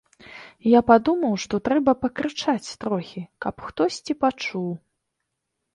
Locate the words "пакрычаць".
2.07-2.75